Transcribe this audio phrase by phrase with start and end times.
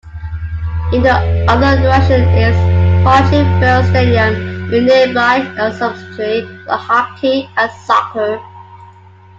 [0.93, 2.55] In the other direction is
[3.05, 8.41] Hartleyvale Stadium, in nearby Observatory, for hockey and soccer.